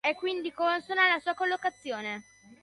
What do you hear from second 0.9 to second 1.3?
la